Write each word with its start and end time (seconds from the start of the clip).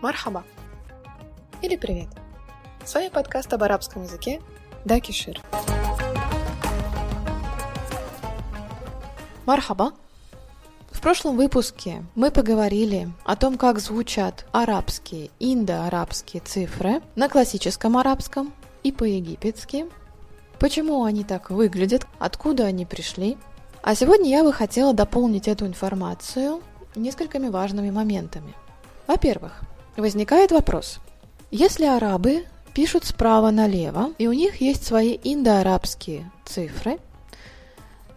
Мархаба. 0.00 0.44
Или 1.60 1.74
привет. 1.74 2.06
С 2.84 2.94
вами 2.94 3.08
подкаст 3.08 3.52
об 3.52 3.64
арабском 3.64 4.04
языке 4.04 4.40
Дакишир. 4.84 5.40
Мархаба. 9.44 9.92
В 10.92 11.00
прошлом 11.00 11.36
выпуске 11.36 12.04
мы 12.14 12.30
поговорили 12.30 13.08
о 13.24 13.34
том, 13.34 13.58
как 13.58 13.80
звучат 13.80 14.46
арабские, 14.52 15.30
индоарабские 15.40 16.42
цифры 16.42 17.02
на 17.16 17.28
классическом 17.28 17.96
арабском 17.96 18.52
и 18.84 18.92
по-египетски, 18.92 19.86
почему 20.60 21.02
они 21.02 21.24
так 21.24 21.50
выглядят, 21.50 22.06
откуда 22.20 22.66
они 22.66 22.86
пришли. 22.86 23.36
А 23.82 23.96
сегодня 23.96 24.30
я 24.30 24.44
бы 24.44 24.52
хотела 24.52 24.94
дополнить 24.94 25.48
эту 25.48 25.66
информацию 25.66 26.62
несколькими 26.94 27.48
важными 27.48 27.90
моментами. 27.90 28.54
Во-первых, 29.08 29.62
возникает 30.00 30.52
вопрос. 30.52 30.98
Если 31.50 31.84
арабы 31.84 32.44
пишут 32.74 33.04
справа 33.04 33.50
налево, 33.50 34.12
и 34.18 34.26
у 34.26 34.32
них 34.32 34.60
есть 34.60 34.84
свои 34.86 35.18
индоарабские 35.22 36.30
цифры, 36.44 36.98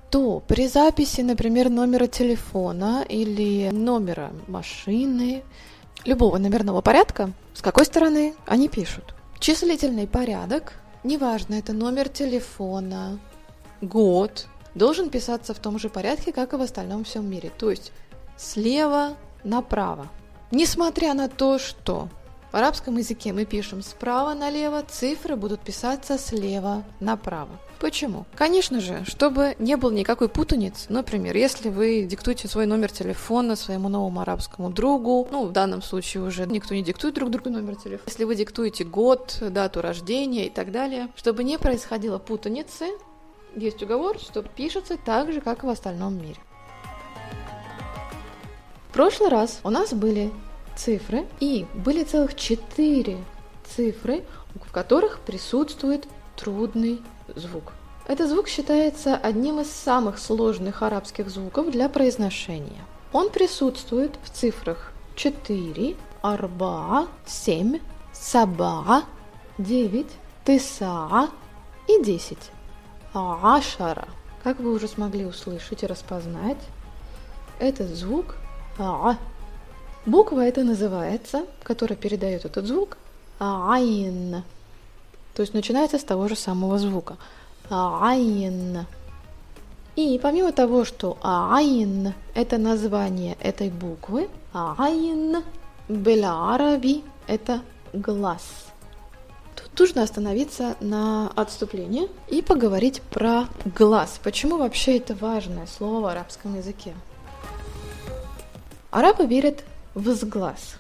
то 0.10 0.44
при 0.46 0.68
записи, 0.68 1.22
например, 1.22 1.70
номера 1.70 2.08
телефона 2.08 3.06
или 3.08 3.70
номера 3.72 4.32
машины, 4.48 5.44
любого 6.06 6.38
номерного 6.38 6.82
порядка, 6.82 7.32
с 7.54 7.62
какой 7.62 7.86
стороны 7.86 8.36
они 8.46 8.68
пишут. 8.68 9.16
Числительный 9.40 10.08
порядок, 10.08 10.74
неважно, 11.04 11.56
это 11.56 11.74
номер 11.74 12.10
телефона, 12.10 13.20
год, 13.82 14.48
должен 14.76 15.10
писаться 15.10 15.54
в 15.54 15.60
том 15.60 15.80
же 15.80 15.90
порядке, 15.90 16.32
как 16.32 16.54
и 16.54 16.58
в 16.58 16.62
остальном 16.62 17.06
всем 17.06 17.30
мире. 17.30 17.52
То 17.58 17.72
есть 17.72 17.92
слева 18.38 19.16
направо. 19.44 20.10
Несмотря 20.52 21.14
на 21.14 21.30
то, 21.30 21.58
что 21.58 22.10
в 22.52 22.56
арабском 22.56 22.98
языке 22.98 23.32
мы 23.32 23.46
пишем 23.46 23.82
справа 23.82 24.34
налево, 24.34 24.84
цифры 24.84 25.38
будут 25.38 25.62
писаться 25.62 26.18
слева 26.18 26.84
направо. 27.00 27.52
Почему? 27.80 28.26
Конечно 28.36 28.82
же, 28.82 29.06
чтобы 29.08 29.56
не 29.58 29.78
было 29.78 29.92
никакой 29.92 30.28
путаницы. 30.28 30.88
Например, 30.90 31.36
если 31.38 31.70
вы 31.70 32.04
диктуете 32.04 32.50
свой 32.50 32.66
номер 32.66 32.92
телефона 32.92 33.56
своему 33.56 33.88
новому 33.88 34.20
арабскому 34.20 34.70
другу, 34.70 35.26
ну, 35.32 35.46
в 35.46 35.54
данном 35.54 35.82
случае 35.82 36.24
уже 36.24 36.46
никто 36.46 36.76
не 36.76 36.84
диктует 36.84 37.16
друг 37.16 37.32
другу 37.32 37.50
номер 37.50 37.78
телефона. 37.78 38.04
Если 38.08 38.26
вы 38.26 38.36
диктуете 38.36 38.84
год, 38.84 39.38
дату 39.40 39.82
рождения 39.82 40.48
и 40.48 40.50
так 40.50 40.74
далее, 40.74 41.08
чтобы 41.16 41.46
не 41.46 41.58
происходило 41.58 42.20
путаницы, 42.20 42.90
есть 43.56 43.82
уговор, 43.82 44.20
что 44.20 44.44
пишется 44.44 44.98
так 44.98 45.32
же, 45.32 45.40
как 45.40 45.64
и 45.64 45.66
в 45.66 45.70
остальном 45.70 46.22
мире. 46.22 46.40
В 48.92 48.94
прошлый 48.94 49.30
раз 49.30 49.62
у 49.64 49.70
нас 49.70 49.94
были 49.94 50.34
цифры, 50.76 51.26
и 51.40 51.66
были 51.74 52.04
целых 52.04 52.36
четыре 52.36 53.20
цифры, 53.64 54.26
в 54.54 54.70
которых 54.74 55.20
присутствует 55.20 56.06
трудный 56.36 57.02
звук. 57.34 57.72
Этот 58.06 58.30
звук 58.30 58.50
считается 58.50 59.16
одним 59.16 59.62
из 59.62 59.72
самых 59.72 60.20
сложных 60.20 60.84
арабских 60.84 61.30
звуков 61.30 61.72
для 61.72 61.88
произношения. 61.88 62.82
Он 63.14 63.30
присутствует 63.30 64.12
в 64.26 64.30
цифрах 64.30 64.92
4, 65.16 65.96
арба, 66.22 67.08
7, 67.26 67.80
саба, 68.12 69.06
9, 69.58 70.08
тыса 70.44 71.30
и 71.88 72.04
10. 72.04 72.38
Ашара. 73.14 74.10
Как 74.44 74.60
вы 74.60 74.74
уже 74.74 74.90
смогли 74.90 75.26
услышать 75.26 75.84
и 75.84 75.88
распознать, 75.88 76.60
этот 77.58 77.88
звук 77.88 78.36
а, 78.78 79.18
Буква 80.06 80.42
это 80.42 80.64
называется, 80.64 81.46
которая 81.62 81.96
передает 81.96 82.46
этот 82.46 82.66
звук, 82.66 82.98
айн. 83.40 84.44
То 85.36 85.44
есть 85.44 85.54
начинается 85.54 86.00
с 86.00 86.04
того 86.04 86.28
же 86.28 86.36
самого 86.36 86.80
звука. 86.80 87.18
Айн. 87.70 88.86
И 89.96 90.20
помимо 90.22 90.52
того, 90.52 90.86
что 90.86 91.18
айн– 91.22 92.14
это 92.34 92.58
название 92.58 93.38
этой 93.40 93.70
буквы, 93.70 94.28
айн 94.54 95.44
белараби– 95.88 97.04
это 97.28 97.62
глаз. 97.94 98.44
Тут 99.56 99.80
нужно 99.80 100.02
остановиться 100.02 100.76
на 100.80 101.32
отступлении 101.36 102.10
и 102.28 102.42
поговорить 102.42 103.02
про 103.04 103.46
глаз. 103.66 104.20
Почему 104.24 104.58
вообще 104.58 104.98
это 104.98 105.14
важное 105.14 105.68
слово 105.68 106.02
в 106.02 106.06
арабском 106.08 106.58
языке? 106.58 106.96
Арабы 108.92 109.26
верят 109.26 109.64
возглас. 109.96 110.76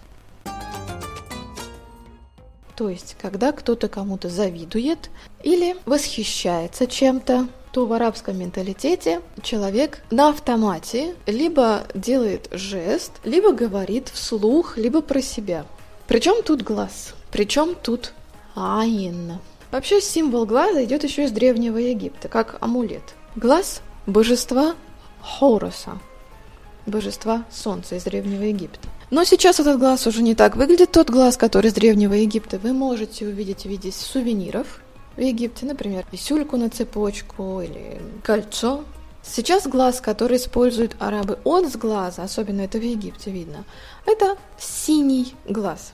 То 2.75 2.89
есть, 2.89 3.15
когда 3.21 3.51
кто-то 3.51 3.87
кому-то 3.87 4.29
завидует 4.29 5.09
или 5.43 5.77
восхищается 5.85 6.87
чем-то, 6.87 7.47
то 7.71 7.85
в 7.85 7.93
арабском 7.93 8.37
менталитете 8.37 9.21
человек 9.41 10.03
на 10.11 10.29
автомате 10.29 11.15
либо 11.25 11.83
делает 11.93 12.49
жест, 12.51 13.13
либо 13.23 13.53
говорит 13.53 14.09
вслух, 14.09 14.77
либо 14.77 15.01
про 15.01 15.21
себя. 15.21 15.65
Причем 16.07 16.43
тут 16.43 16.63
глаз, 16.63 17.13
причем 17.31 17.75
тут 17.81 18.13
айн. 18.55 19.39
Вообще 19.71 20.01
символ 20.01 20.45
глаза 20.45 20.83
идет 20.83 21.05
еще 21.05 21.23
из 21.23 21.31
Древнего 21.31 21.77
Египта, 21.77 22.27
как 22.27 22.57
амулет. 22.59 23.15
Глаз 23.37 23.81
божества 24.05 24.75
Хоруса, 25.21 25.99
божества 26.91 27.45
Солнца 27.51 27.95
из 27.95 28.03
Древнего 28.03 28.43
Египта. 28.43 28.87
Но 29.09 29.23
сейчас 29.23 29.59
этот 29.59 29.79
глаз 29.79 30.05
уже 30.07 30.21
не 30.21 30.35
так 30.35 30.55
выглядит. 30.55 30.91
Тот 30.91 31.09
глаз, 31.09 31.35
который 31.35 31.67
из 31.67 31.73
Древнего 31.73 32.13
Египта, 32.13 32.59
вы 32.59 32.71
можете 32.71 33.25
увидеть 33.25 33.63
в 33.63 33.65
виде 33.65 33.91
сувениров 33.91 34.81
в 35.17 35.21
Египте, 35.21 35.65
например, 35.65 36.05
висюльку 36.11 36.57
на 36.57 36.69
цепочку 36.69 37.61
или 37.61 38.01
кольцо. 38.23 38.83
Сейчас 39.23 39.67
глаз, 39.67 40.01
который 40.01 40.37
используют 40.37 40.95
арабы 40.99 41.39
от 41.43 41.71
сглаза, 41.71 42.23
особенно 42.23 42.61
это 42.61 42.77
в 42.77 42.83
Египте 42.83 43.31
видно, 43.31 43.65
это 44.05 44.37
синий 44.57 45.35
глаз. 45.45 45.93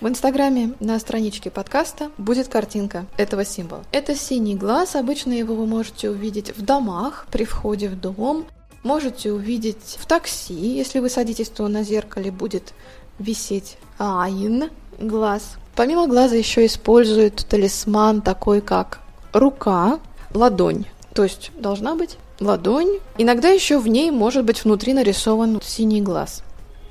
В 0.00 0.06
Инстаграме 0.06 0.74
на 0.78 0.98
страничке 1.00 1.50
подкаста 1.50 2.10
будет 2.18 2.48
картинка 2.48 3.06
этого 3.16 3.46
символа. 3.46 3.82
Это 3.92 4.14
синий 4.14 4.54
глаз, 4.54 4.94
обычно 4.94 5.32
его 5.32 5.54
вы 5.54 5.66
можете 5.66 6.10
увидеть 6.10 6.54
в 6.54 6.62
домах 6.62 7.26
при 7.32 7.44
входе 7.44 7.88
в 7.88 7.98
дом 7.98 8.46
Можете 8.86 9.32
увидеть 9.32 9.98
в 9.98 10.06
такси, 10.06 10.54
если 10.54 11.00
вы 11.00 11.10
садитесь, 11.10 11.48
то 11.48 11.66
на 11.66 11.82
зеркале 11.82 12.30
будет 12.30 12.72
висеть 13.18 13.78
айн, 13.98 14.70
глаз. 15.00 15.56
Помимо 15.74 16.06
глаза 16.06 16.36
еще 16.36 16.64
используют 16.64 17.44
талисман 17.48 18.20
такой, 18.22 18.60
как 18.60 19.00
рука, 19.32 19.98
ладонь. 20.32 20.84
То 21.14 21.24
есть 21.24 21.50
должна 21.58 21.96
быть 21.96 22.16
ладонь. 22.38 23.00
Иногда 23.18 23.48
еще 23.48 23.80
в 23.80 23.88
ней 23.88 24.12
может 24.12 24.44
быть 24.44 24.62
внутри 24.62 24.92
нарисован 24.92 25.60
синий 25.64 26.00
глаз. 26.00 26.44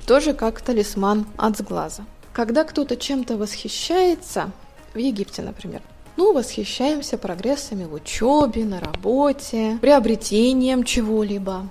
Тоже 0.05 0.33
как 0.33 0.59
талисман 0.59 1.25
от 1.37 1.55
сглаза. 1.59 2.03
Когда 2.33 2.65
кто-то 2.65 2.97
чем-то 2.97 3.37
восхищается, 3.37 4.51
в 4.93 4.97
Египте, 4.97 5.43
например, 5.43 5.81
ну, 6.17 6.33
восхищаемся 6.33 7.17
прогрессами 7.17 7.85
в 7.85 7.93
учебе, 7.93 8.65
на 8.65 8.81
работе, 8.81 9.77
приобретением 9.79 10.83
чего-либо 10.83 11.69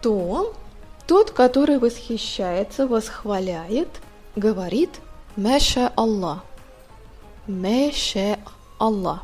то 0.00 0.54
тот, 1.06 1.30
который 1.30 1.78
восхищается, 1.78 2.86
восхваляет, 2.86 3.88
говорит 4.36 4.90
«Мэша 5.36 5.92
Аллах». 5.96 6.44
«Мэша 7.46 8.38
Аллах». 8.78 9.22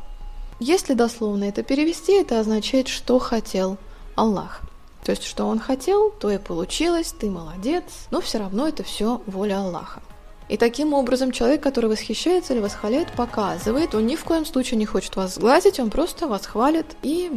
Если 0.59 0.95
дословно 0.95 1.45
это 1.45 1.63
перевести, 1.63 2.13
это 2.15 2.41
означает 2.41 2.89
«что 2.89 3.19
хотел 3.19 3.77
Аллах». 4.15 4.63
То 5.05 5.13
есть, 5.13 5.23
что 5.23 5.47
он 5.47 5.61
хотел, 5.61 6.11
то 6.11 6.31
и 6.33 6.39
получилось, 6.39 7.15
ты 7.17 7.31
молодец, 7.31 7.85
но 8.11 8.21
все 8.21 8.39
равно 8.39 8.67
это 8.67 8.83
все 8.83 9.23
воля 9.27 9.61
Аллаха. 9.61 10.03
И 10.49 10.57
таким 10.57 10.95
образом 10.95 11.31
человек, 11.31 11.63
который 11.63 11.91
восхищается 11.91 12.55
или 12.55 12.61
восхваляет, 12.61 13.13
показывает, 13.13 13.95
он 13.95 14.07
ни 14.07 14.17
в 14.17 14.25
коем 14.25 14.45
случае 14.45 14.79
не 14.79 14.87
хочет 14.87 15.15
вас 15.15 15.35
сглазить, 15.35 15.79
он 15.79 15.91
просто 15.91 16.27
вас 16.27 16.47
хвалит 16.47 16.97
и 17.03 17.31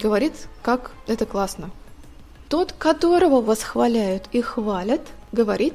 говорит, 0.00 0.34
как 0.62 0.92
это 1.06 1.26
классно, 1.26 1.70
тот, 2.48 2.72
которого 2.72 3.40
восхваляют 3.40 4.28
и 4.32 4.40
хвалят, 4.40 5.00
говорит 5.32 5.74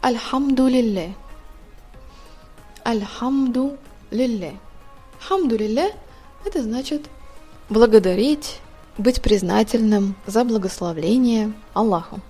«Альхамду 0.00 0.66
лилле». 0.66 1.14
«Альхамду 2.84 3.76
лилле». 4.10 4.56
«Хамду 5.20 5.56
лилле»– 5.56 5.94
это 6.44 6.62
значит 6.62 7.02
благодарить, 7.68 8.60
быть 8.98 9.22
признательным 9.22 10.14
за 10.26 10.44
благословление 10.44 11.52
Аллаху, 11.72 12.20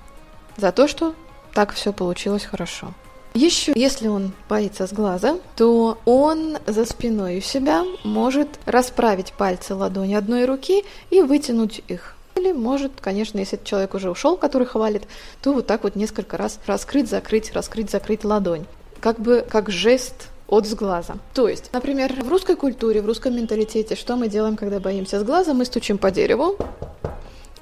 за 0.56 0.72
то, 0.72 0.88
что 0.88 1.14
так 1.52 1.72
все 1.72 1.92
получилось 1.92 2.44
хорошо. 2.44 2.94
Еще, 3.34 3.72
если 3.75 4.06
он 4.06 4.32
боится 4.48 4.86
с 4.86 4.92
глаза, 4.92 5.38
то 5.56 5.98
он 6.04 6.58
за 6.66 6.84
спиной 6.84 7.38
у 7.38 7.40
себя 7.40 7.84
может 8.04 8.48
расправить 8.64 9.32
пальцы 9.32 9.75
ладони 9.75 10.14
одной 10.14 10.44
руки 10.44 10.84
и 11.10 11.20
вытянуть 11.20 11.82
их 11.88 12.13
или 12.44 12.52
может, 12.52 12.93
конечно, 13.00 13.38
если 13.38 13.58
человек 13.62 13.94
уже 13.94 14.11
ушел, 14.11 14.37
который 14.37 14.67
хвалит, 14.67 15.05
то 15.43 15.52
вот 15.52 15.67
так 15.67 15.85
вот 15.85 15.96
несколько 15.96 16.37
раз 16.37 16.61
раскрыть, 16.67 17.08
закрыть, 17.08 17.52
раскрыть, 17.52 17.91
закрыть 17.91 18.25
ладонь. 18.25 18.67
как 19.00 19.19
бы 19.19 19.44
как 19.49 19.70
жест 19.70 20.29
от 20.46 20.67
сглаза. 20.67 21.17
То 21.32 21.49
есть, 21.49 21.70
например, 21.73 22.12
в 22.23 22.29
русской 22.29 22.56
культуре, 22.56 23.02
в 23.02 23.06
русском 23.06 23.35
менталитете, 23.35 23.96
что 23.96 24.17
мы 24.17 24.29
делаем, 24.29 24.56
когда 24.56 24.79
боимся 24.79 25.20
сглаза? 25.20 25.55
Мы 25.55 25.64
стучим 25.64 25.99
по 25.99 26.11
дереву 26.11 26.56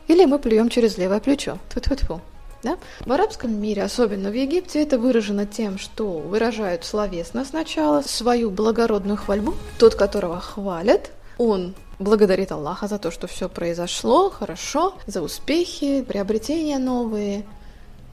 или 0.09 0.25
мы 0.25 0.39
плюем 0.39 0.69
через 0.69 0.99
левое 0.99 1.21
плечо. 1.21 1.59
Тьфу-тьфу-тьфу. 1.71 2.21
Да? 2.63 2.77
В 3.05 3.13
арабском 3.13 3.61
мире, 3.61 3.83
особенно 3.83 4.31
в 4.31 4.35
Египте, 4.35 4.83
это 4.83 4.99
выражено 4.99 5.47
тем, 5.47 5.79
что 5.79 6.19
выражают 6.19 6.85
словесно 6.85 7.45
сначала 7.45 8.03
свою 8.03 8.51
благородную 8.51 9.17
хвальбу. 9.17 9.55
Тот, 9.79 9.95
которого 9.97 10.39
хвалят, 10.41 11.11
он 11.39 11.75
благодарит 12.03 12.53
Аллаха 12.53 12.89
за 12.89 12.99
то, 12.99 13.11
что 13.11 13.27
все 13.27 13.49
произошло 13.49 14.31
хорошо, 14.31 14.95
за 15.07 15.23
успехи, 15.23 16.03
приобретения 16.03 16.79
новые, 16.79 17.45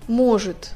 может 0.07 0.71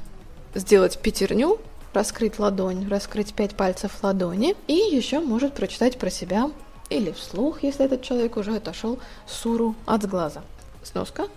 сделать 0.56 1.00
пятерню, 1.00 1.60
раскрыть 1.94 2.39
ладонь, 2.39 2.88
раскрыть 2.89 3.33
пять 3.33 3.56
пальцев 3.56 3.92
ладони, 4.04 4.56
и 4.68 4.74
еще 4.74 5.19
может 5.19 5.54
прочитать 5.54 5.98
про 5.98 6.10
себя 6.10 6.51
или 6.89 7.12
вслух, 7.12 7.63
если 7.63 7.86
этот 7.86 8.01
человек 8.01 8.38
уже 8.38 8.56
отошел, 8.56 9.00
суру 9.25 9.75
от 9.86 10.06
глаза. 10.07 10.42
Сноска. 10.83 11.27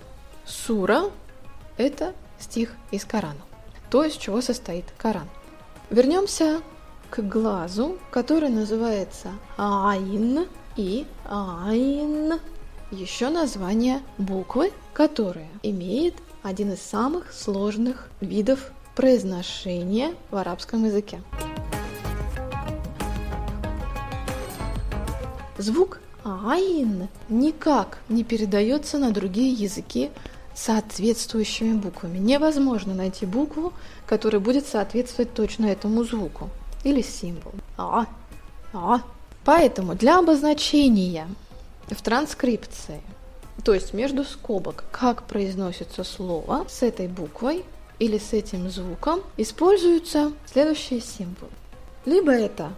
Сура– 0.45 1.05
это 1.77 2.15
стих 2.39 2.75
из 2.91 3.05
Корана. 3.05 3.41
То, 3.91 4.05
из 4.05 4.15
чего 4.15 4.41
состоит 4.41 4.85
Коран. 4.99 5.29
Вернемся 5.91 6.61
к 7.11 7.21
глазу, 7.21 7.99
который 8.11 8.49
называется 8.49 9.33
Айн 9.57 10.47
и 10.77 11.07
Айн. 11.25 12.39
Еще 12.91 13.31
название 13.31 14.01
буквы, 14.17 14.73
которая 14.93 15.49
имеет 15.63 16.15
один 16.43 16.73
из 16.73 16.81
самых 16.81 17.33
сложных 17.33 18.09
видов 18.21 18.71
произношения 18.95 20.15
в 20.31 20.37
арабском 20.37 20.85
языке. 20.85 21.21
Звук 25.59 26.01
«айн» 26.23 27.09
никак 27.29 27.99
не 28.09 28.23
передается 28.23 28.99
на 28.99 29.11
другие 29.11 29.53
языки 29.53 30.11
соответствующими 30.55 31.75
буквами. 31.75 32.19
Невозможно 32.19 32.95
найти 32.95 33.27
букву, 33.27 33.73
которая 34.07 34.41
будет 34.41 34.67
соответствовать 34.67 35.35
точно 35.35 35.67
этому 35.67 36.05
звуку 36.05 36.51
или 36.85 37.03
символу. 37.03 37.57
А, 37.77 38.07
а. 38.73 39.01
Поэтому 39.47 39.95
для 39.95 40.19
обозначения 40.19 41.29
в 41.89 42.03
транскрипции, 42.03 43.01
то 43.65 43.75
есть 43.75 43.95
между 43.95 44.25
скобок, 44.25 44.83
как 44.91 45.23
произносится 45.23 46.03
слово 46.03 46.67
с 46.69 46.83
этой 46.83 47.07
буквой 47.07 47.65
или 48.01 48.19
с 48.19 48.33
этим 48.33 48.69
звуком, 48.69 49.21
используются 49.37 50.33
следующие 50.53 51.01
символы. 51.01 51.53
Либо 52.05 52.33
это 52.33 52.73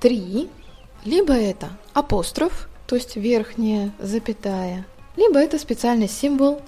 три, 0.00 0.50
либо 1.04 1.34
это 1.34 1.70
апостроф, 1.92 2.68
то 2.88 2.96
есть 2.96 3.14
верхняя 3.14 3.92
запятая, 4.00 4.88
либо 5.16 5.38
это 5.38 5.56
специальный 5.56 6.08
символ 6.08 6.60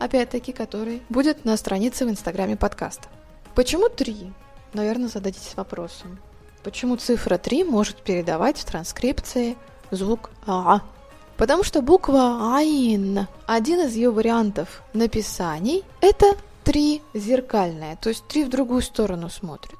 опять-таки, 0.00 0.52
который 0.52 1.00
будет 1.08 1.44
на 1.44 1.56
странице 1.56 2.06
в 2.06 2.10
инстаграме 2.10 2.56
подкаста. 2.56 3.08
Почему 3.54 3.88
3? 3.88 4.32
Наверное, 4.72 5.08
зададитесь 5.08 5.54
вопросом. 5.54 6.18
Почему 6.66 6.96
цифра 6.96 7.38
3 7.38 7.62
может 7.62 8.02
передавать 8.02 8.58
в 8.58 8.64
транскрипции 8.64 9.56
звук 9.92 10.30
А? 10.48 10.80
Потому 11.36 11.62
что 11.62 11.80
буква 11.80 12.56
Айн, 12.56 13.28
один 13.46 13.82
из 13.82 13.94
ее 13.94 14.10
вариантов 14.10 14.82
написаний, 14.92 15.84
это 16.00 16.36
3 16.64 17.02
зеркальное, 17.14 17.94
то 17.94 18.08
есть 18.08 18.26
3 18.26 18.46
в 18.46 18.48
другую 18.48 18.82
сторону 18.82 19.30
смотрит. 19.30 19.78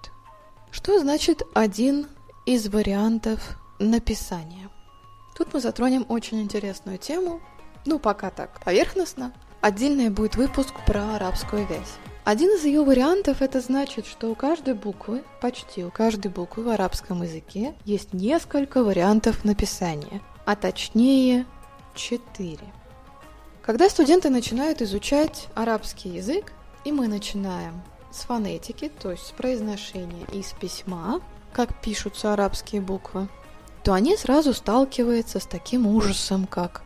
Что 0.71 1.00
значит 1.00 1.43
один 1.55 2.06
из 2.44 2.69
вариантов 2.69 3.59
написания? 3.81 4.71
Тут 5.37 5.55
мы 5.55 5.61
затронем 5.61 6.06
очень 6.09 6.41
интересную 6.41 6.99
тему, 6.99 7.41
ну 7.85 7.99
пока 7.99 8.31
так, 8.31 8.62
поверхностно, 8.65 9.33
Отдельный 9.61 10.11
будет 10.11 10.37
выпуск 10.37 10.73
про 10.87 11.17
арабскую 11.17 11.67
вязь. 11.67 11.97
Один 12.26 12.56
из 12.56 12.64
ее 12.64 12.82
вариантов 12.82 13.40
это 13.40 13.61
значит, 13.61 14.05
что 14.05 14.28
у 14.28 14.34
каждой 14.34 14.75
буквы, 14.75 15.23
почти 15.40 15.84
у 15.84 15.93
каждой 15.93 16.26
буквы 16.26 16.64
в 16.64 16.69
арабском 16.70 17.23
языке 17.23 17.76
есть 17.84 18.12
несколько 18.12 18.82
вариантов 18.82 19.44
написания, 19.44 20.20
а 20.44 20.56
точнее 20.56 21.46
четыре. 21.94 22.67
Когда 23.62 23.88
студенты 23.88 24.28
начинают 24.28 24.82
изучать 24.82 25.46
арабский 25.55 26.08
язык, 26.08 26.52
и 26.84 26.90
мы 26.90 27.06
начинаем 27.06 27.81
с 28.11 28.23
фонетики, 28.23 28.90
то 29.00 29.12
есть 29.12 29.28
с 29.28 29.31
произношения 29.31 30.26
из 30.32 30.52
письма, 30.61 31.20
как 31.52 31.81
пишутся 31.81 32.32
арабские 32.32 32.81
буквы, 32.81 33.28
то 33.84 33.93
они 33.93 34.17
сразу 34.17 34.52
сталкиваются 34.52 35.38
с 35.38 35.46
таким 35.46 35.87
ужасом, 35.87 36.49
как 36.49 36.82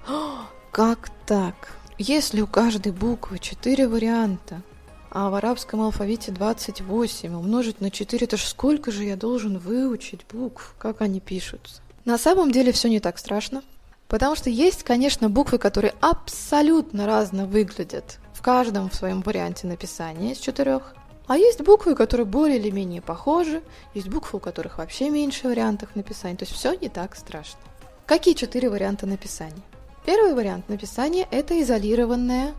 «Как 0.70 1.08
так? 1.24 1.54
Если 1.96 2.42
у 2.42 2.46
каждой 2.46 2.92
буквы 2.92 3.38
4 3.38 3.88
варианта, 3.88 4.62
а 5.10 5.28
в 5.28 5.34
арабском 5.34 5.82
алфавите 5.82 6.30
28, 6.30 7.34
умножить 7.34 7.80
на 7.80 7.90
4, 7.90 8.24
это 8.24 8.36
ж 8.36 8.42
сколько 8.42 8.92
же 8.92 9.04
я 9.04 9.16
должен 9.16 9.58
выучить 9.58 10.24
букв, 10.32 10.74
как 10.78 11.00
они 11.00 11.20
пишутся? 11.20 11.82
На 12.04 12.16
самом 12.16 12.52
деле 12.52 12.72
все 12.72 12.88
не 12.88 13.00
так 13.00 13.18
страшно, 13.18 13.62
потому 14.08 14.36
что 14.36 14.50
есть, 14.50 14.84
конечно, 14.84 15.28
буквы, 15.28 15.58
которые 15.58 15.94
абсолютно 16.00 17.06
разно 17.06 17.46
выглядят 17.46 18.18
в 18.32 18.42
каждом 18.42 18.88
в 18.88 18.94
своем 18.94 19.20
варианте 19.22 19.66
написания 19.66 20.32
из 20.32 20.38
четырех. 20.38 20.94
А 21.26 21.36
есть 21.36 21.60
буквы, 21.60 21.94
которые 21.94 22.26
более 22.26 22.58
или 22.58 22.70
менее 22.70 23.02
похожи, 23.02 23.62
есть 23.94 24.08
буквы, 24.08 24.38
у 24.38 24.40
которых 24.40 24.78
вообще 24.78 25.10
меньше 25.10 25.48
вариантов 25.48 25.94
написания, 25.94 26.36
то 26.36 26.44
есть 26.44 26.54
все 26.54 26.74
не 26.74 26.88
так 26.88 27.16
страшно. 27.16 27.60
Какие 28.06 28.34
четыре 28.34 28.70
варианта 28.70 29.06
написания? 29.06 29.62
Первый 30.06 30.34
вариант 30.34 30.68
написания– 30.68 31.28
это 31.30 31.60
изолированная 31.60 32.54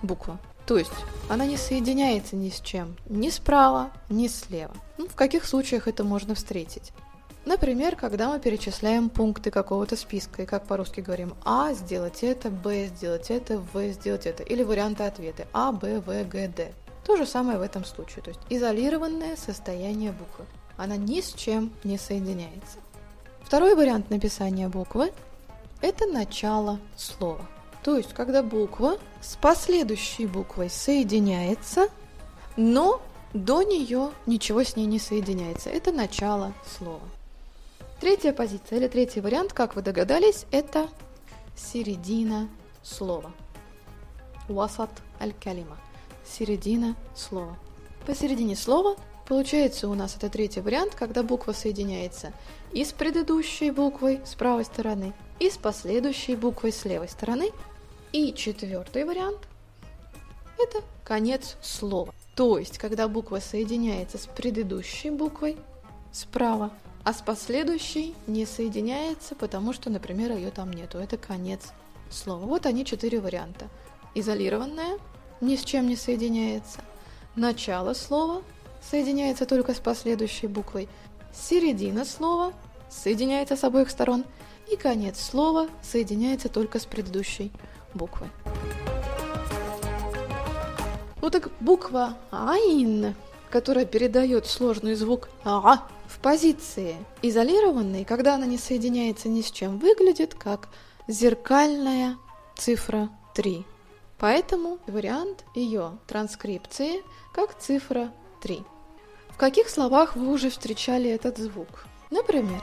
буква. 0.00 0.38
То 0.66 0.78
есть 0.78 0.90
она 1.28 1.46
не 1.46 1.56
соединяется 1.56 2.36
ни 2.36 2.50
с 2.50 2.60
чем, 2.60 2.96
ни 3.08 3.30
справа, 3.30 3.90
ни 4.08 4.28
слева. 4.28 4.74
Ну, 4.98 5.08
в 5.08 5.14
каких 5.14 5.44
случаях 5.44 5.88
это 5.88 6.04
можно 6.04 6.34
встретить? 6.34 6.92
Например, 7.44 7.96
когда 7.96 8.28
мы 8.28 8.38
перечисляем 8.38 9.10
пункты 9.10 9.50
какого-то 9.50 9.96
списка, 9.96 10.42
и 10.42 10.46
как 10.46 10.66
по-русски 10.66 11.00
говорим 11.00 11.34
А 11.44 11.72
сделать 11.72 12.22
это, 12.22 12.50
Б 12.50 12.86
сделать 12.86 13.30
это, 13.30 13.58
В 13.58 13.92
сделать 13.92 14.26
это, 14.26 14.44
или 14.44 14.62
варианты 14.62 15.02
ответа 15.02 15.48
А, 15.52 15.72
Б, 15.72 16.00
В, 16.00 16.24
Г, 16.24 16.48
Д. 16.48 16.72
То 17.04 17.16
же 17.16 17.26
самое 17.26 17.58
в 17.58 17.62
этом 17.62 17.84
случае, 17.84 18.22
то 18.22 18.30
есть 18.30 18.40
изолированное 18.48 19.36
состояние 19.36 20.12
буквы. 20.12 20.44
Она 20.76 20.96
ни 20.96 21.20
с 21.20 21.32
чем 21.32 21.72
не 21.82 21.98
соединяется. 21.98 22.78
Второй 23.42 23.74
вариант 23.74 24.10
написания 24.10 24.68
буквы 24.68 25.12
это 25.80 26.06
начало 26.06 26.78
слова. 26.96 27.44
То 27.82 27.96
есть, 27.96 28.12
когда 28.12 28.42
буква 28.42 28.98
с 29.20 29.36
последующей 29.36 30.26
буквой 30.26 30.70
соединяется, 30.70 31.88
но 32.56 33.02
до 33.34 33.62
нее 33.62 34.10
ничего 34.26 34.62
с 34.62 34.76
ней 34.76 34.86
не 34.86 34.98
соединяется. 34.98 35.70
Это 35.70 35.90
начало 35.90 36.52
слова. 36.78 37.02
Третья 38.00 38.32
позиция 38.32 38.78
или 38.78 38.88
третий 38.88 39.20
вариант, 39.20 39.52
как 39.52 39.74
вы 39.74 39.82
догадались, 39.82 40.46
это 40.50 40.88
середина 41.56 42.48
слова. 42.82 43.32
Васат 44.48 44.90
аль-калима. 45.20 45.78
Середина 46.24 46.96
слова. 47.14 47.56
Посередине 48.06 48.56
слова 48.56 48.96
получается 49.26 49.88
у 49.88 49.94
нас 49.94 50.16
это 50.16 50.28
третий 50.28 50.60
вариант, 50.60 50.94
когда 50.94 51.22
буква 51.22 51.52
соединяется 51.52 52.32
и 52.72 52.84
с 52.84 52.92
предыдущей 52.92 53.70
буквой 53.70 54.20
с 54.24 54.34
правой 54.34 54.64
стороны, 54.64 55.12
и 55.38 55.50
с 55.50 55.56
последующей 55.56 56.36
буквой 56.36 56.72
с 56.72 56.84
левой 56.84 57.08
стороны. 57.08 57.50
И 58.12 58.34
четвертый 58.34 59.04
вариант– 59.04 59.38
это 60.58 60.84
конец 61.02 61.56
слова. 61.62 62.12
То 62.34 62.58
есть, 62.58 62.76
когда 62.76 63.08
буква 63.08 63.38
соединяется 63.38 64.18
с 64.18 64.26
предыдущей 64.26 65.08
буквой 65.08 65.56
справа, 66.12 66.70
а 67.04 67.14
с 67.14 67.22
последующей 67.22 68.14
не 68.26 68.44
соединяется, 68.44 69.34
потому 69.34 69.72
что, 69.72 69.88
например, 69.88 70.32
ее 70.32 70.50
там 70.50 70.72
нету. 70.72 70.98
Это 70.98 71.16
конец 71.16 71.72
слова. 72.10 72.44
Вот 72.44 72.66
они 72.66 72.84
четыре 72.84 73.18
варианта. 73.18 73.68
Изолированное, 74.14 74.98
ни 75.40 75.56
с 75.56 75.64
чем 75.64 75.86
не 75.86 75.96
соединяется. 75.96 76.80
Начало 77.34 77.94
слова 77.94 78.42
соединяется 78.82 79.46
только 79.46 79.72
с 79.72 79.78
последующей 79.78 80.48
буквой. 80.48 80.86
Середина 81.34 82.04
слова 82.04 82.52
соединяется 82.90 83.56
с 83.56 83.64
обоих 83.64 83.88
сторон– 83.88 84.26
и 84.72 84.76
конец 84.76 85.20
слова 85.20 85.68
соединяется 85.82 86.48
только 86.48 86.78
с 86.78 86.86
предыдущей 86.86 87.52
буквой. 87.94 88.28
Вот 91.20 91.32
так 91.32 91.50
буква 91.60 92.16
«айн», 92.30 93.14
которая 93.50 93.84
передает 93.84 94.46
сложный 94.46 94.94
звук 94.94 95.28
«а» 95.44 95.86
в 96.08 96.18
позиции 96.18 96.96
изолированной, 97.22 98.04
когда 98.04 98.34
она 98.34 98.46
не 98.46 98.58
соединяется 98.58 99.28
ни 99.28 99.40
с 99.40 99.50
чем, 99.50 99.78
выглядит 99.78 100.34
как 100.34 100.68
зеркальная 101.06 102.16
цифра 102.56 103.08
3. 103.34 103.64
Поэтому 104.18 104.78
вариант 104.86 105.44
ее 105.54 105.98
транскрипции 106.06 107.02
как 107.32 107.58
цифра 107.58 108.12
3. 108.40 108.62
В 109.30 109.36
каких 109.36 109.68
словах 109.68 110.16
вы 110.16 110.32
уже 110.32 110.50
встречали 110.50 111.10
этот 111.10 111.38
звук? 111.38 111.86
Например, 112.10 112.62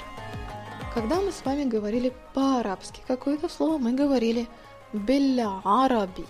когда 0.94 1.22
мы 1.22 1.32
с 1.32 1.44
вами 1.44 1.64
говорили 1.64 2.14
по-арабски 2.34 3.02
какое-то 3.08 3.50
слово, 3.50 3.78
мы 3.78 3.94
говорили 3.94 4.48
«белля 4.94 5.62
араби». 5.64 6.26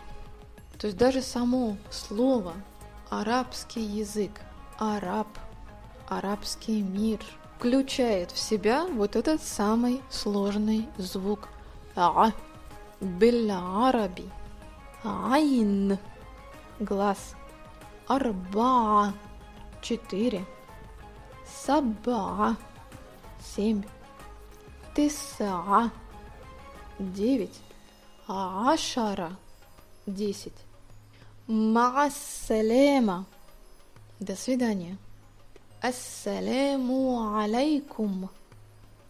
То 0.77 0.87
есть 0.87 0.97
даже 0.97 1.21
само 1.21 1.77
слово 1.89 2.53
арабский 3.09 3.81
язык, 3.81 4.31
араб, 4.77 5.27
арабский 6.07 6.81
мир 6.81 7.19
включает 7.57 8.31
в 8.31 8.39
себя 8.39 8.85
вот 8.85 9.15
этот 9.15 9.43
самый 9.43 10.01
сложный 10.09 10.87
звук 10.97 11.49
а 11.95 12.31
белля 13.01 13.59
араби. 13.87 14.29
Айн 15.03 15.97
глаз. 16.79 17.35
Арба 18.07 19.13
четыре. 19.81 20.45
Саба 21.45 22.55
семь. 23.41 23.83
Тиса 24.95 25.91
девять. 26.97 27.59
Ашара 28.31 29.35
десять. 30.05 30.53
Маасалема. 31.47 33.25
До 34.19 34.35
свидания. 34.35 34.99
Ассаляму 35.81 37.35
алейкум. 37.39 38.29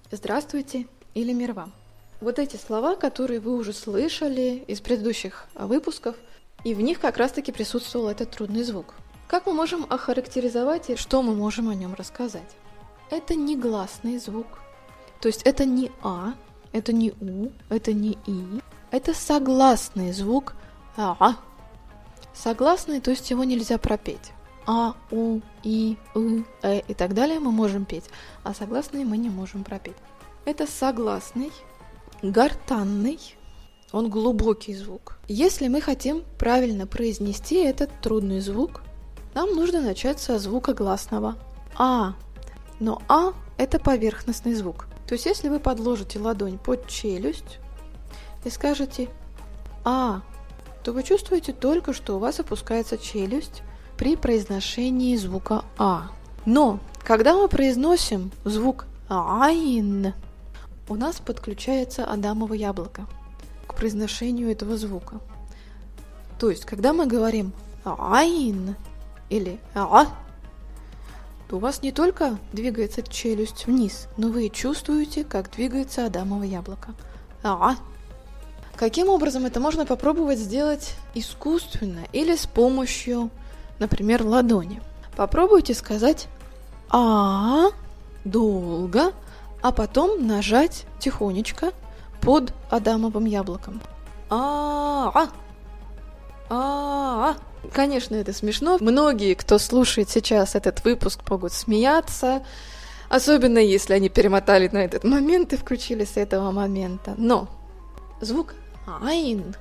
Здравствуйте 0.10 0.88
или 1.16 1.34
мир 1.34 1.52
вам. 1.52 1.74
Вот 2.22 2.40
эти 2.40 2.56
слова, 2.56 2.96
которые 2.96 3.42
вы 3.42 3.58
уже 3.58 3.74
слышали 3.74 4.64
из 4.68 4.80
предыдущих 4.80 5.50
выпусков, 5.54 6.16
и 6.64 6.74
в 6.74 6.80
них 6.80 7.02
как 7.02 7.18
раз-таки 7.18 7.52
присутствовал 7.52 8.08
этот 8.08 8.32
трудный 8.32 8.64
звук. 8.64 8.94
Как 9.28 9.46
мы 9.48 9.52
можем 9.52 9.86
охарактеризовать 9.90 10.92
и 10.92 10.96
что 10.96 11.22
мы 11.24 11.36
можем 11.36 11.68
о 11.68 11.76
нем 11.76 11.94
рассказать? 11.94 12.56
Это 13.12 13.36
не 13.36 13.58
гласный 13.58 14.18
звук, 14.18 14.48
то 15.20 15.28
есть 15.28 15.42
это 15.44 15.66
не 15.66 15.92
А, 16.04 16.36
это 16.72 16.94
не 16.94 17.12
У, 17.20 17.50
это 17.68 17.92
не 17.92 18.18
И, 18.26 18.62
это 18.92 19.14
согласный 19.14 20.12
звук 20.12 20.54
А, 20.98 21.36
Согласный, 22.34 23.02
то 23.02 23.12
есть 23.12 23.30
его 23.30 23.44
нельзя 23.44 23.78
пропеть. 23.78 24.32
А, 24.66 24.96
У, 25.12 25.40
И, 25.64 25.98
И, 26.16 26.46
Э 26.62 26.80
и 26.80 26.94
так 26.94 27.14
далее 27.14 27.40
мы 27.40 27.52
можем 27.52 27.86
петь, 27.86 28.06
а 28.44 28.54
согласные 28.54 29.06
мы 29.06 29.18
не 29.18 29.30
можем 29.30 29.64
пропеть. 29.64 29.98
Это 30.46 30.68
согласный, 30.68 31.52
гортанный, 32.22 33.20
он 33.92 34.10
глубокий 34.10 34.76
звук. 34.76 35.18
Если 35.28 35.68
мы 35.68 35.82
хотим 35.82 36.24
правильно 36.38 36.86
произнести 36.86 37.56
этот 37.56 37.90
трудный 38.02 38.40
звук, 38.40 38.82
нам 39.34 39.56
нужно 39.56 39.82
начать 39.82 40.20
со 40.20 40.40
звука 40.40 40.74
гласного 40.74 41.36
А. 41.76 42.14
Но 42.80 43.02
А– 43.08 43.34
это 43.58 43.80
поверхностный 43.80 44.54
звук. 44.54 44.88
То 45.08 45.14
есть 45.14 45.26
если 45.26 45.50
вы 45.50 45.60
подложите 45.60 46.20
ладонь 46.20 46.58
под 46.58 46.88
челюсть 46.88 47.60
и 48.44 48.50
скажете 48.50 49.10
А, 49.84 50.22
то 50.84 50.94
вы 50.94 51.04
чувствуете 51.04 51.54
только, 51.54 51.94
что 51.94 52.16
у 52.16 52.20
вас 52.20 52.40
опускается 52.40 52.98
челюсть 52.98 53.64
при 53.98 54.16
произношении 54.16 55.16
звука 55.16 55.64
А. 55.78 56.12
Но, 56.46 56.80
когда 57.04 57.36
мы 57.36 57.48
произносим 57.48 58.32
звук 58.46 58.86
Айн, 59.10 60.14
у 60.88 60.96
нас 60.96 61.20
подключается 61.20 62.06
Адамово 62.06 62.54
яблоко 62.54 63.06
к 63.68 63.76
произношению 63.76 64.52
этого 64.52 64.78
звука. 64.78 65.20
То 66.40 66.50
есть, 66.50 66.66
когда 66.66 66.94
мы 66.94 67.06
говорим 67.06 67.52
Айн 67.84 68.76
или 69.30 69.60
А, 69.76 70.08
то 71.50 71.58
у 71.58 71.60
вас 71.60 71.82
не 71.82 71.92
только 71.92 72.38
двигается 72.54 73.02
челюсть 73.02 73.66
вниз, 73.66 74.08
но 74.18 74.30
вы 74.30 74.50
чувствуете, 74.50 75.24
как 75.24 75.52
двигается 75.52 76.06
Адамово 76.06 76.44
яблоко. 76.44 76.94
А, 77.44 77.76
Каким 78.80 79.10
образом 79.10 79.46
это 79.46 79.60
можно 79.60 79.86
попробовать 79.86 80.40
сделать 80.40 80.94
искусственно 81.14 82.06
или 82.14 82.38
с 82.38 82.46
помощью, 82.46 83.30
например, 83.78 84.26
ладони? 84.26 84.82
Попробуйте 85.18 85.74
сказать 85.74 86.30
«а» 86.90 87.72
долго, 88.24 89.12
а 89.62 89.74
потом 89.74 90.26
нажать 90.26 90.86
тихонечко 90.98 91.74
под 92.22 92.54
Адамовым 92.70 93.26
яблоком. 93.26 93.82
а 94.30 95.12
а 95.14 95.28
а 96.50 97.36
Конечно, 97.74 98.16
это 98.16 98.32
смешно. 98.32 98.78
Многие, 98.80 99.34
кто 99.34 99.58
слушает 99.58 100.10
сейчас 100.10 100.56
этот 100.56 100.86
выпуск, 100.86 101.20
могут 101.30 101.52
смеяться, 101.52 102.46
особенно 103.10 103.60
если 103.60 103.92
они 103.92 104.08
перемотали 104.08 104.70
на 104.72 104.78
этот 104.78 105.04
момент 105.04 105.52
и 105.52 105.58
включили 105.58 106.06
с 106.06 106.16
этого 106.16 106.52
момента. 106.52 107.14
Но 107.18 107.50
звук 108.22 108.54
айн 108.98 109.56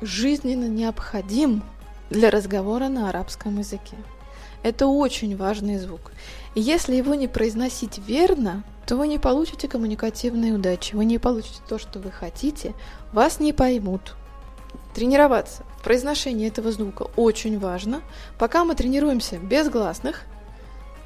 жизненно 0.00 0.68
необходим 0.68 1.62
для 2.10 2.30
разговора 2.30 2.88
на 2.88 3.08
арабском 3.08 3.58
языке. 3.58 3.96
Это 4.62 4.86
очень 4.86 5.36
важный 5.36 5.78
звук. 5.78 6.12
Если 6.54 6.94
его 6.94 7.14
не 7.14 7.28
произносить 7.28 7.98
верно, 7.98 8.62
то 8.86 8.96
вы 8.96 9.08
не 9.08 9.18
получите 9.18 9.68
коммуникативной 9.68 10.54
удачи, 10.54 10.94
вы 10.94 11.04
не 11.04 11.18
получите 11.18 11.60
то, 11.68 11.78
что 11.78 11.98
вы 11.98 12.10
хотите, 12.10 12.74
вас 13.12 13.40
не 13.40 13.52
поймут. 13.52 14.14
Тренироваться 14.94 15.64
в 15.78 15.82
произношении 15.82 16.48
этого 16.48 16.70
звука 16.70 17.08
очень 17.16 17.58
важно. 17.58 18.02
Пока 18.38 18.64
мы 18.64 18.74
тренируемся 18.74 19.38
без 19.38 19.68
гласных, 19.68 20.22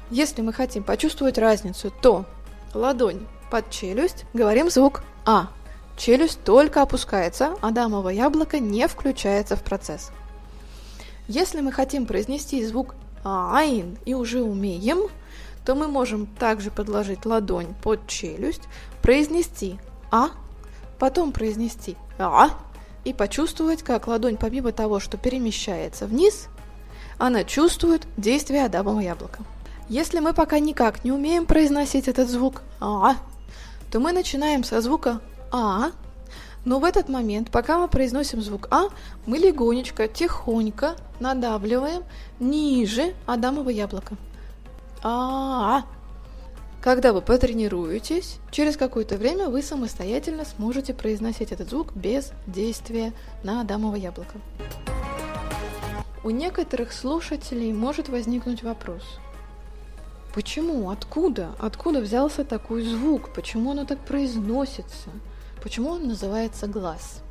если 0.09 0.41
мы 0.41 0.53
хотим 0.53 0.83
почувствовать 0.83 1.37
разницу, 1.37 1.91
то 2.01 2.25
ладонь 2.73 3.27
под 3.51 3.69
челюсть, 3.69 4.25
говорим 4.33 4.69
звук 4.69 5.03
А. 5.25 5.49
Челюсть 5.99 6.41
только 6.45 6.81
опускается, 6.81 7.57
адамово 7.59 8.07
яблоко 8.07 8.59
не 8.59 8.87
включается 8.87 9.57
в 9.57 9.63
процесс. 9.63 10.11
Если 11.27 11.59
мы 11.59 11.73
хотим 11.73 12.05
произнести 12.05 12.65
звук 12.65 12.95
«айн» 13.25 13.97
и 14.05 14.13
уже 14.13 14.41
умеем, 14.41 15.09
то 15.65 15.75
мы 15.75 15.89
можем 15.89 16.25
также 16.25 16.71
подложить 16.71 17.25
ладонь 17.25 17.75
под 17.83 18.07
челюсть, 18.07 18.61
произнести 19.01 19.77
«а», 20.09 20.29
потом 20.99 21.33
произнести 21.33 21.97
«а» 22.17 22.51
и 23.03 23.11
почувствовать, 23.11 23.83
как 23.83 24.07
ладонь 24.07 24.37
помимо 24.37 24.71
того, 24.71 25.01
что 25.01 25.17
перемещается 25.17 26.07
вниз, 26.07 26.47
она 27.17 27.43
чувствует 27.43 28.07
действие 28.15 28.63
адамового 28.63 29.01
яблока. 29.01 29.39
Если 29.89 30.21
мы 30.21 30.33
пока 30.33 30.59
никак 30.59 31.03
не 31.03 31.11
умеем 31.11 31.45
произносить 31.45 32.07
этот 32.07 32.29
звук 32.29 32.61
«а», 32.79 33.17
то 33.91 33.99
мы 33.99 34.13
начинаем 34.13 34.63
со 34.63 34.79
звука 34.79 35.19
а, 35.51 35.91
но 36.65 36.79
в 36.79 36.83
этот 36.83 37.09
момент, 37.09 37.51
пока 37.51 37.79
мы 37.79 37.87
произносим 37.87 38.41
звук 38.41 38.67
А, 38.71 38.89
мы 39.25 39.37
легонечко, 39.37 40.07
тихонько 40.07 40.95
надавливаем 41.19 42.03
ниже 42.39 43.13
Адамова 43.25 43.69
яблока. 43.69 44.15
-а, 45.01 45.81
-а. 45.81 45.83
Когда 46.81 47.11
вы 47.11 47.21
потренируетесь, 47.21 48.37
через 48.51 48.77
какое-то 48.77 49.17
время 49.17 49.49
вы 49.49 49.61
самостоятельно 49.61 50.45
сможете 50.45 50.93
произносить 50.93 51.51
этот 51.51 51.69
звук 51.69 51.93
без 51.93 52.31
действия 52.47 53.11
на 53.43 53.61
Адамово 53.61 53.95
яблоко. 53.95 54.39
У 56.23 56.29
некоторых 56.29 56.93
слушателей 56.93 57.73
может 57.73 58.07
возникнуть 58.07 58.63
вопрос. 58.63 59.03
Почему? 60.33 60.89
Откуда? 60.89 61.49
Откуда 61.59 61.99
взялся 61.99 62.45
такой 62.45 62.83
звук? 62.83 63.33
Почему 63.33 63.71
оно 63.71 63.85
так 63.85 63.99
произносится? 63.99 65.09
Почему 65.61 65.89
он 65.89 66.07
называется 66.07 66.67
глаз? 66.67 67.21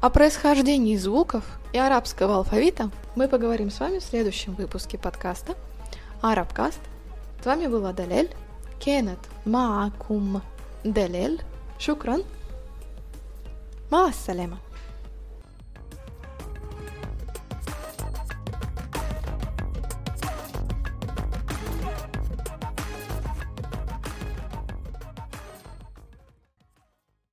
О 0.00 0.08
происхождении 0.08 0.96
звуков 0.96 1.44
и 1.74 1.78
арабского 1.78 2.36
алфавита 2.36 2.90
мы 3.14 3.28
поговорим 3.28 3.70
с 3.70 3.78
вами 3.78 3.98
в 3.98 4.04
следующем 4.04 4.54
выпуске 4.54 4.96
подкаста 4.96 5.54
Арабкаст. 6.22 6.80
С 7.42 7.46
вами 7.46 7.66
была 7.66 7.92
Далель. 7.92 8.30
Кенет 8.78 9.18
маакум 9.44 10.40
Далель. 10.82 11.42
Шукран. 11.78 12.24
Ма 13.90 14.12